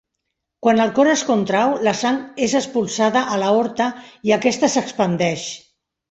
[0.67, 2.17] Quan el cor es contrau, la sang
[2.47, 3.91] és expulsada a l'aorta
[4.31, 5.45] i aquesta s'expandeix.